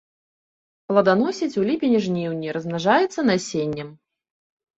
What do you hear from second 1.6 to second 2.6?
у ліпені-жніўні,